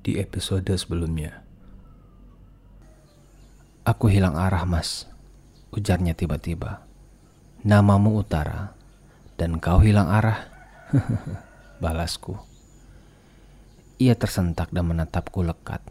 [0.00, 1.44] di episode sebelumnya.
[3.84, 5.04] Aku hilang arah mas,
[5.72, 6.84] ujarnya tiba-tiba.
[7.60, 8.72] Namamu Utara,
[9.36, 10.48] dan kau hilang arah.
[11.82, 12.36] Balasku.
[14.00, 15.84] Ia tersentak dan menatapku lekat.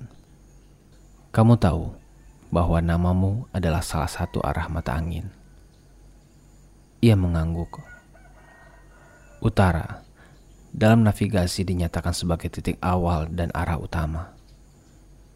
[1.29, 1.93] Kamu tahu
[2.49, 5.29] bahwa namamu adalah salah satu arah mata angin.
[7.05, 7.77] Ia mengangguk.
[9.39, 10.08] Utara
[10.69, 14.33] dalam navigasi dinyatakan sebagai titik awal dan arah utama.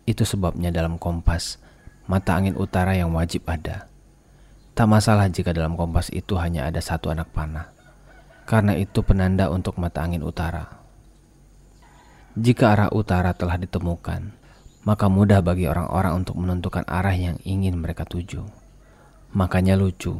[0.03, 1.57] Itu sebabnya dalam kompas,
[2.05, 3.87] mata angin utara yang wajib ada.
[4.73, 7.69] Tak masalah jika dalam kompas itu hanya ada satu anak panah,
[8.49, 10.81] karena itu penanda untuk mata angin utara.
[12.33, 14.33] Jika arah utara telah ditemukan,
[14.83, 18.41] maka mudah bagi orang-orang untuk menentukan arah yang ingin mereka tuju.
[19.37, 20.17] Makanya lucu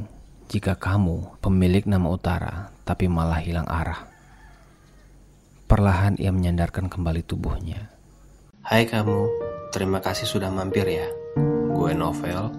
[0.47, 4.12] jika kamu pemilik nama utara tapi malah hilang arah.
[5.73, 7.89] Perlahan ia menyandarkan kembali tubuhnya.
[8.61, 9.25] Hai kamu,
[9.73, 11.09] terima kasih sudah mampir ya.
[11.73, 12.53] Gue Novel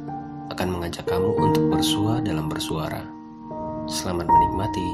[0.51, 3.07] akan mengajak kamu untuk bersua dalam bersuara.
[3.87, 4.87] Selamat menikmati.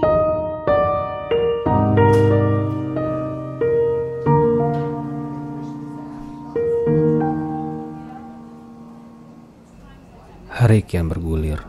[10.61, 11.65] Hari kian bergulir,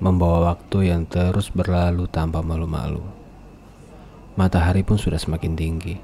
[0.00, 3.17] membawa waktu yang terus berlalu tanpa malu-malu.
[4.38, 5.98] Matahari pun sudah semakin tinggi.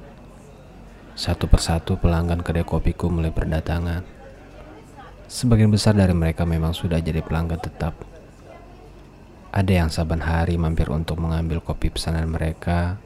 [1.15, 4.03] Satu persatu pelanggan kedai kopiku mulai berdatangan.
[5.31, 7.95] Sebagian besar dari mereka memang sudah jadi pelanggan tetap.
[9.55, 12.99] Ada yang saban hari mampir untuk mengambil kopi pesanan mereka.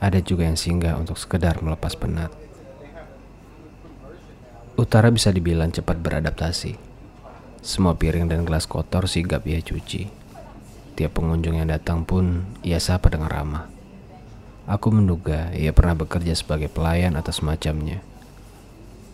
[0.00, 2.32] Ada juga yang singgah untuk sekedar melepas penat.
[4.80, 6.80] Utara bisa dibilang cepat beradaptasi.
[7.60, 10.08] Semua piring dan gelas kotor sigap ia cuci.
[10.96, 13.75] Tiap pengunjung yang datang pun ia sapa dengan ramah.
[14.66, 18.02] Aku menduga ia pernah bekerja sebagai pelayan atau semacamnya.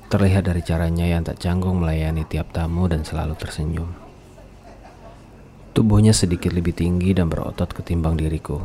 [0.09, 3.93] Terlihat dari caranya yang tak canggung melayani tiap tamu dan selalu tersenyum.
[5.77, 8.65] Tubuhnya sedikit lebih tinggi dan berotot ketimbang diriku.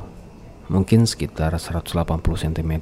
[0.72, 1.92] Mungkin sekitar 180
[2.24, 2.74] cm.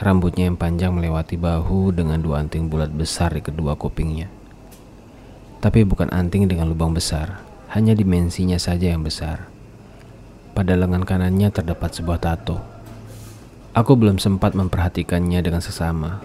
[0.00, 4.32] Rambutnya yang panjang melewati bahu dengan dua anting bulat besar di kedua kupingnya.
[5.60, 7.44] Tapi bukan anting dengan lubang besar,
[7.76, 9.52] hanya dimensinya saja yang besar.
[10.56, 12.69] Pada lengan kanannya terdapat sebuah tato.
[13.70, 16.18] Aku belum sempat memperhatikannya dengan sesama.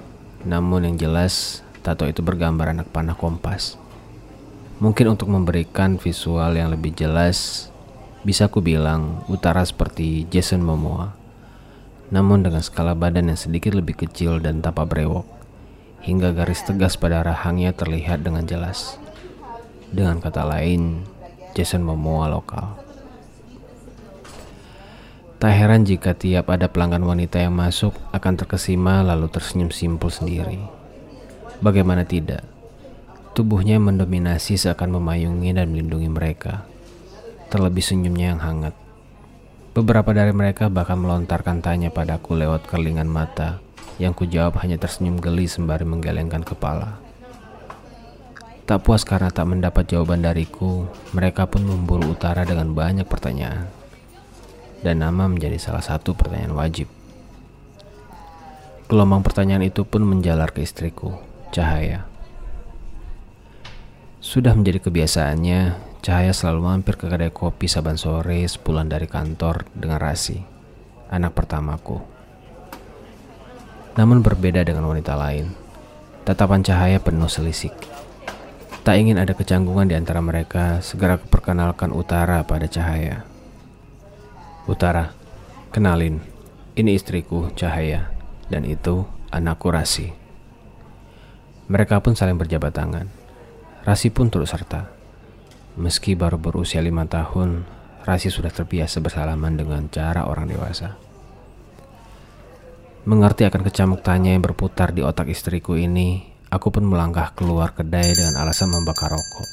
[0.50, 3.78] Namun yang jelas, tato itu bergambar anak panah kompas.
[4.82, 7.70] Mungkin untuk memberikan visual yang lebih jelas,
[8.26, 11.14] bisa ku bilang utara seperti Jason Momoa.
[12.10, 15.30] Namun dengan skala badan yang sedikit lebih kecil dan tanpa brewok,
[16.02, 18.98] hingga garis tegas pada rahangnya terlihat dengan jelas.
[19.94, 21.06] Dengan kata lain,
[21.54, 22.85] Jason Momoa lokal.
[25.36, 30.64] Tak heran jika tiap ada pelanggan wanita yang masuk akan terkesima lalu tersenyum simpul sendiri.
[31.60, 32.48] Bagaimana tidak?
[33.36, 36.64] Tubuhnya mendominasi seakan memayungi dan melindungi mereka.
[37.52, 38.72] Terlebih senyumnya yang hangat.
[39.76, 43.60] Beberapa dari mereka bahkan melontarkan tanya padaku lewat kerlingan mata
[44.00, 46.96] yang kujawab hanya tersenyum geli sembari menggelengkan kepala.
[48.64, 53.85] Tak puas karena tak mendapat jawaban dariku, mereka pun memburu utara dengan banyak pertanyaan
[54.82, 56.90] dan nama menjadi salah satu pertanyaan wajib.
[58.86, 61.18] Gelombang pertanyaan itu pun menjalar ke istriku,
[61.50, 62.06] Cahaya.
[64.22, 65.60] Sudah menjadi kebiasaannya,
[66.06, 70.38] Cahaya selalu mampir ke kedai kopi saban sore sepulang dari kantor dengan Rasi,
[71.10, 71.98] anak pertamaku.
[73.98, 75.50] Namun berbeda dengan wanita lain,
[76.22, 77.74] tatapan Cahaya penuh selisik.
[78.86, 83.26] Tak ingin ada kecanggungan di antara mereka, segera perkenalkan Utara pada Cahaya.
[84.66, 85.14] Utara,
[85.70, 86.26] kenalin,
[86.74, 88.10] ini istriku Cahaya,
[88.50, 90.10] dan itu anakku Rasi.
[91.70, 93.06] Mereka pun saling berjabat tangan.
[93.86, 94.90] Rasi pun turut serta.
[95.78, 97.62] Meski baru berusia lima tahun,
[98.10, 100.98] Rasi sudah terbiasa bersalaman dengan cara orang dewasa.
[103.06, 108.18] Mengerti akan kecamuk tanya yang berputar di otak istriku ini, aku pun melangkah keluar kedai
[108.18, 109.50] dengan alasan membakar rokok.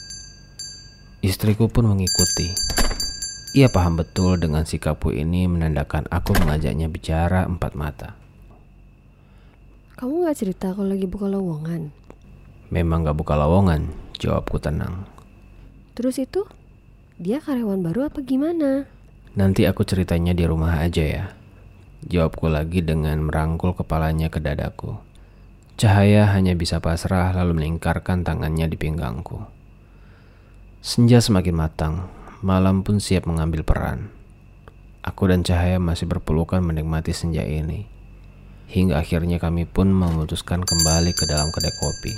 [1.21, 2.49] Istriku pun mengikuti,
[3.53, 8.17] ia paham betul dengan sikapku ini menandakan aku mengajaknya bicara empat mata.
[10.01, 11.93] Kamu gak cerita kalau lagi buka lowongan?
[12.73, 15.05] Memang gak buka lowongan, jawabku tenang.
[15.93, 16.49] Terus itu,
[17.21, 18.89] dia karyawan baru apa gimana?
[19.37, 21.25] Nanti aku ceritanya di rumah aja ya.
[22.09, 24.97] Jawabku lagi dengan merangkul kepalanya ke dadaku.
[25.77, 29.45] Cahaya hanya bisa pasrah lalu melingkarkan tangannya di pinggangku.
[30.83, 32.11] Senja semakin matang,
[32.43, 34.11] malam pun siap mengambil peran.
[35.03, 37.87] Aku dan Cahaya masih berpelukan menikmati senja ini.
[38.67, 42.15] Hingga akhirnya kami pun memutuskan kembali ke dalam kedai kopi.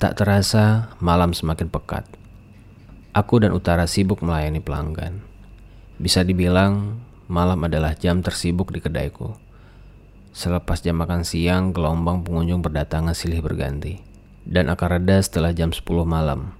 [0.00, 2.08] Tak terasa, malam semakin pekat.
[3.12, 5.20] Aku dan Utara sibuk melayani pelanggan.
[6.00, 9.36] Bisa dibilang, malam adalah jam tersibuk di kedaiku.
[10.32, 14.10] Selepas jam makan siang, gelombang pengunjung berdatangan silih berganti
[14.48, 16.59] dan akan reda setelah jam 10 malam.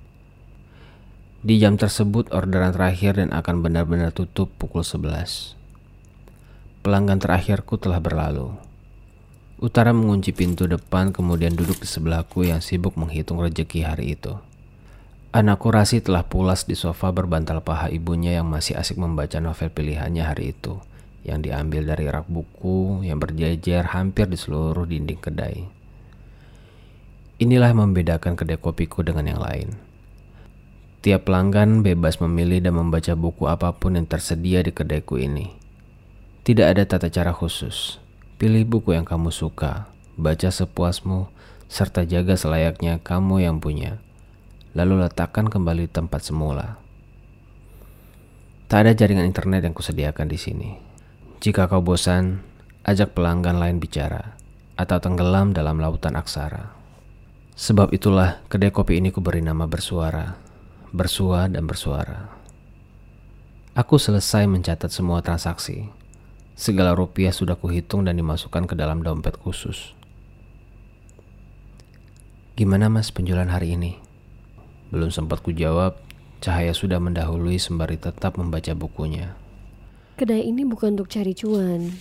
[1.41, 5.57] Di jam tersebut orderan terakhir dan akan benar-benar tutup pukul 11.
[6.85, 8.53] Pelanggan terakhirku telah berlalu.
[9.57, 14.37] Utara mengunci pintu depan kemudian duduk di sebelahku yang sibuk menghitung rejeki hari itu.
[15.33, 20.21] Anakku Rasi telah pulas di sofa berbantal paha ibunya yang masih asik membaca novel pilihannya
[20.21, 20.77] hari itu
[21.25, 25.65] yang diambil dari rak buku yang berjejer hampir di seluruh dinding kedai.
[27.41, 29.89] Inilah membedakan kedai kopiku dengan yang lain.
[31.01, 35.49] Tiap pelanggan bebas memilih dan membaca buku apa pun yang tersedia di kedaiku ini.
[36.45, 37.97] Tidak ada tata cara khusus.
[38.37, 39.89] Pilih buku yang kamu suka,
[40.21, 41.33] baca sepuasmu,
[41.73, 43.97] serta jaga selayaknya kamu yang punya.
[44.77, 46.77] Lalu letakkan kembali tempat semula.
[48.69, 50.71] Tak ada jaringan internet yang kusediakan di sini.
[51.41, 52.45] Jika kau bosan,
[52.85, 54.37] ajak pelanggan lain bicara
[54.77, 56.77] atau tenggelam dalam lautan aksara.
[57.57, 60.50] Sebab itulah kedai kopi ini kuberi nama bersuara,
[60.91, 62.31] bersua dan bersuara.
[63.75, 65.89] Aku selesai mencatat semua transaksi,
[66.61, 69.97] Segala rupiah sudah kuhitung dan dimasukkan ke dalam dompet khusus.
[72.53, 73.97] Gimana mas penjualan hari ini?
[74.93, 75.97] Belum sempat ku jawab,
[76.41, 79.37] Cahaya sudah mendahului sembari tetap membaca bukunya.
[80.17, 81.97] Kedai ini bukan untuk cari cuan.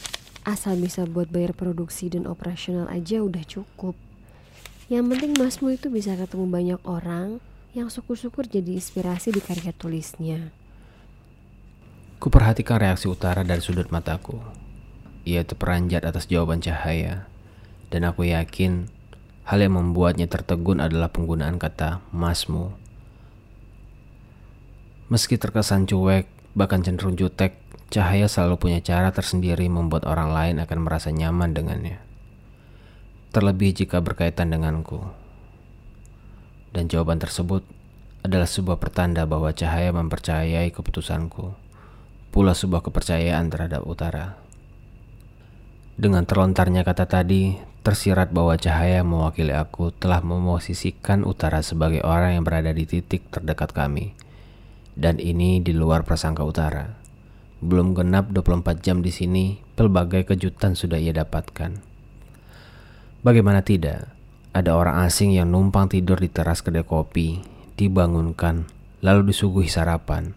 [0.47, 3.99] Asal bisa buat bayar produksi dan operasional aja udah cukup.
[4.87, 7.43] Yang penting masmu itu bisa ketemu banyak orang
[7.79, 10.51] yang syukur-syukur jadi inspirasi di karya tulisnya.
[12.19, 14.43] Kuperhatikan reaksi utara dari sudut mataku.
[15.23, 17.31] Ia terperanjat atas jawaban cahaya,
[17.87, 18.91] dan aku yakin
[19.47, 22.75] hal yang membuatnya tertegun adalah penggunaan kata masmu.
[25.07, 27.57] Meski terkesan cuek, bahkan cenderung jutek,
[27.89, 31.97] cahaya selalu punya cara tersendiri membuat orang lain akan merasa nyaman dengannya.
[33.33, 35.01] Terlebih jika berkaitan denganku.
[36.69, 37.65] Dan jawaban tersebut
[38.21, 41.69] adalah sebuah pertanda bahwa cahaya mempercayai keputusanku
[42.29, 44.37] pula sebuah kepercayaan terhadap utara.
[45.99, 52.45] Dengan terlontarnya kata tadi, tersirat bahwa cahaya mewakili aku telah memosisikan utara sebagai orang yang
[52.47, 54.15] berada di titik terdekat kami.
[54.95, 56.95] Dan ini di luar prasangka utara.
[57.59, 61.75] Belum genap 24 jam di sini, pelbagai kejutan sudah ia dapatkan.
[63.19, 64.07] Bagaimana tidak,
[64.59, 67.39] ada orang asing yang numpang tidur di teras kedai kopi,
[67.79, 68.67] dibangunkan,
[68.99, 70.35] lalu disuguhi sarapan,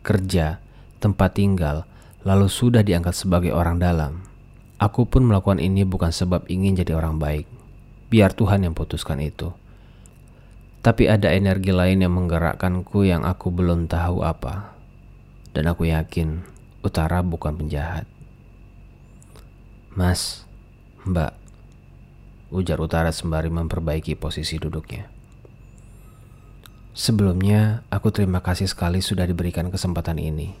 [0.00, 0.56] kerja,
[1.04, 1.84] tempat tinggal,
[2.24, 4.24] lalu sudah diangkat sebagai orang dalam.
[4.80, 7.44] Aku pun melakukan ini bukan sebab ingin jadi orang baik.
[8.08, 9.52] Biar Tuhan yang putuskan itu.
[10.80, 14.72] Tapi ada energi lain yang menggerakkanku yang aku belum tahu apa.
[15.52, 16.46] Dan aku yakin
[16.78, 18.06] Utara bukan penjahat.
[19.98, 20.46] Mas,
[21.02, 21.34] Mbak,
[22.48, 25.08] ujar Utara sembari memperbaiki posisi duduknya.
[26.98, 30.58] Sebelumnya, aku terima kasih sekali sudah diberikan kesempatan ini.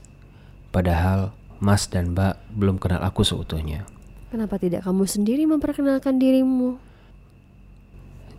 [0.70, 3.82] Padahal Mas dan Mbak belum kenal aku seutuhnya.
[4.30, 6.78] Kenapa tidak kamu sendiri memperkenalkan dirimu?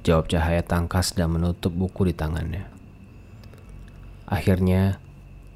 [0.08, 2.72] Jawab cahaya tangkas dan menutup buku di tangannya.
[4.30, 5.02] Akhirnya,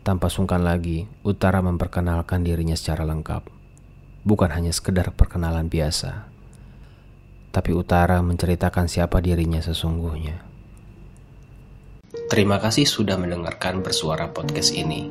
[0.03, 3.47] tanpa sungkan lagi, Utara memperkenalkan dirinya secara lengkap.
[4.27, 6.32] Bukan hanya sekedar perkenalan biasa,
[7.53, 10.41] tapi Utara menceritakan siapa dirinya sesungguhnya.
[12.33, 15.05] Terima kasih sudah mendengarkan bersuara podcast ini.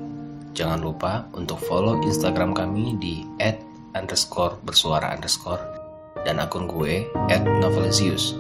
[0.53, 3.63] Jangan lupa untuk follow Instagram kami di at
[3.95, 5.63] underscore bersuara underscore
[6.27, 8.35] dan akun gue at Novelisius.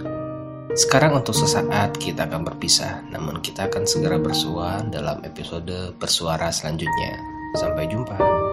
[0.72, 7.20] Sekarang untuk sesaat kita akan berpisah, namun kita akan segera bersua dalam episode bersuara selanjutnya.
[7.60, 8.51] Sampai jumpa.